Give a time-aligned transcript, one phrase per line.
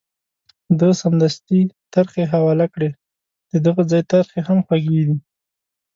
[0.79, 1.59] ده سمدستي
[1.93, 2.89] ترخې حواله کړې،
[3.53, 5.17] ددغه ځای ترخې هم خوږې دي.